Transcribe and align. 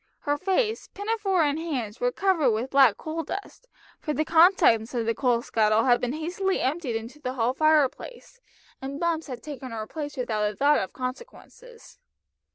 Her 0.21 0.35
face, 0.35 0.87
pinafore 0.95 1.43
and 1.43 1.59
hands 1.59 1.99
were 1.99 2.11
covered 2.11 2.49
with 2.49 2.71
black 2.71 2.97
coal 2.97 3.21
dust, 3.21 3.67
for 3.99 4.15
the 4.15 4.25
contents 4.25 4.95
of 4.95 5.05
the 5.05 5.13
coal 5.13 5.43
scuttle 5.43 5.83
had 5.83 6.01
been 6.01 6.13
hastily 6.13 6.59
emptied 6.59 6.95
into 6.95 7.19
the 7.19 7.33
hall 7.33 7.53
fire 7.53 7.87
place, 7.87 8.41
and 8.81 8.99
Bumps 8.99 9.27
had 9.27 9.43
taken 9.43 9.69
her 9.69 9.85
place 9.85 10.17
without 10.17 10.51
a 10.51 10.55
thought 10.55 10.79
of 10.79 10.91
consequences. 10.91 11.99